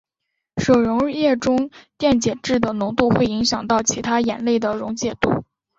[0.57, 1.69] 水溶液中
[1.99, 5.43] 电解质的浓度会影响到其他盐类的溶解度。